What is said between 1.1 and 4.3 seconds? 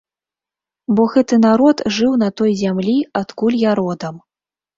гэты народ жыў на той зямлі, адкуль я родам.